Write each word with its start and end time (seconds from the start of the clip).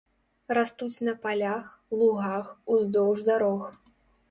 Растуць 0.57 1.03
на 1.07 1.13
палях, 1.25 1.69
лугах, 2.01 2.51
уздоўж 2.73 3.17
дарог. 3.31 3.71